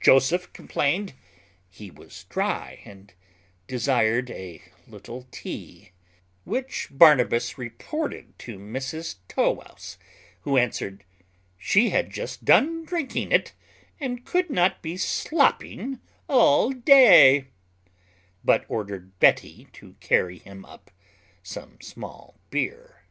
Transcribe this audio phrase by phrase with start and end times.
[0.00, 1.12] Joseph complained
[1.68, 3.12] he was dry, and
[3.66, 5.92] desired a little tea;
[6.44, 9.98] which Barnabas reported to Mrs Tow wouse,
[10.44, 11.04] who answered,
[11.58, 13.52] "She had just done drinking it,
[14.00, 17.48] and could not be slopping all day;"
[18.42, 20.90] but ordered Betty to carry him up
[21.42, 23.02] some small beer.